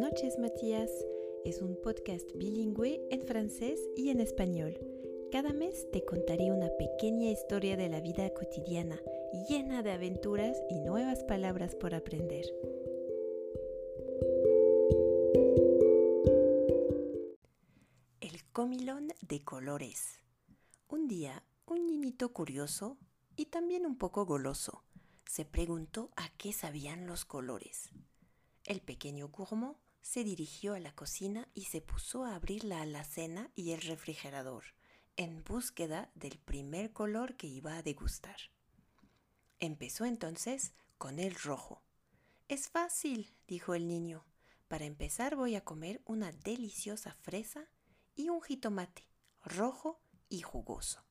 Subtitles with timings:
[0.00, 0.90] noches, Matías.
[1.44, 4.80] Es un podcast bilingüe en francés y en español.
[5.30, 8.98] Cada mes te contaré una pequeña historia de la vida cotidiana,
[9.46, 12.46] llena de aventuras y nuevas palabras por aprender.
[18.22, 20.22] El comilón de colores.
[20.88, 22.96] Un día, un niñito curioso
[23.36, 24.82] y también un poco goloso
[25.26, 27.90] se preguntó a qué sabían los colores.
[28.64, 33.50] El pequeño gourmand se dirigió a la cocina y se puso a abrir la alacena
[33.54, 34.64] y el refrigerador,
[35.16, 38.38] en búsqueda del primer color que iba a degustar.
[39.58, 41.82] Empezó entonces con el rojo.
[42.48, 44.24] Es fácil, dijo el niño.
[44.68, 47.68] Para empezar voy a comer una deliciosa fresa
[48.14, 49.06] y un jitomate,
[49.44, 51.04] rojo y jugoso.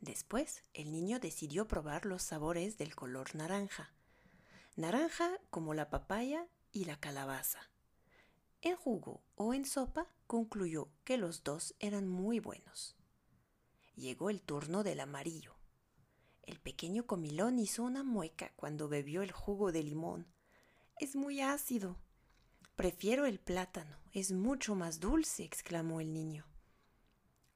[0.00, 3.92] Después, el niño decidió probar los sabores del color naranja.
[4.76, 7.60] Naranja como la papaya y la calabaza.
[8.60, 12.96] En jugo o en sopa concluyó que los dos eran muy buenos.
[13.94, 15.54] Llegó el turno del amarillo.
[16.42, 20.26] El pequeño comilón hizo una mueca cuando bebió el jugo de limón.
[20.98, 21.98] Es muy ácido.
[22.74, 26.46] Prefiero el plátano, es mucho más dulce, exclamó el niño.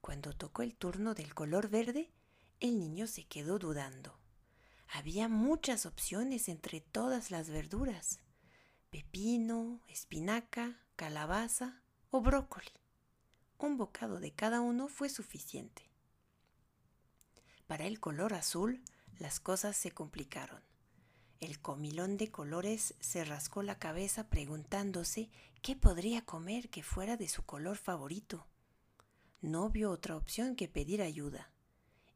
[0.00, 2.10] Cuando tocó el turno del color verde,
[2.60, 4.18] el niño se quedó dudando.
[4.88, 8.20] Había muchas opciones entre todas las verduras.
[8.92, 12.68] Pepino, espinaca, calabaza o brócoli.
[13.56, 15.88] Un bocado de cada uno fue suficiente.
[17.66, 18.82] Para el color azul,
[19.18, 20.60] las cosas se complicaron.
[21.40, 25.30] El comilón de colores se rascó la cabeza preguntándose
[25.62, 28.46] qué podría comer que fuera de su color favorito.
[29.40, 31.50] No vio otra opción que pedir ayuda.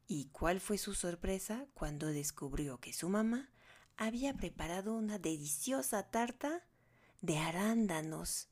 [0.07, 3.49] ¿Y cuál fue su sorpresa cuando descubrió que su mamá
[3.97, 6.63] había preparado una deliciosa tarta
[7.21, 8.49] de arándanos?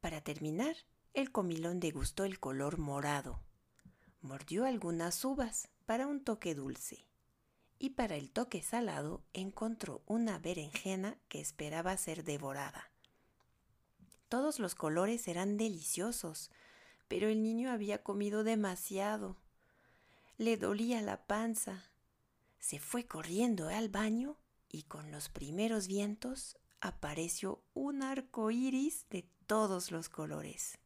[0.00, 0.76] Para terminar,
[1.14, 3.42] el comilón degustó el color morado.
[4.20, 7.06] Mordió algunas uvas para un toque dulce.
[7.78, 12.90] Y para el toque salado encontró una berenjena que esperaba ser devorada.
[14.28, 16.50] Todos los colores eran deliciosos,
[17.08, 19.36] pero el niño había comido demasiado
[20.38, 21.90] le dolía la panza.
[22.58, 24.36] Se fue corriendo al baño
[24.68, 30.78] y con los primeros vientos apareció un arco iris de todos los colores.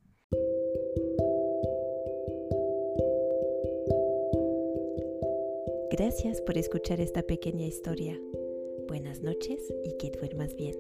[5.91, 8.19] Gracias por escuchar esta pequeña historia.
[8.89, 10.75] Buenas noches y que duermas bien.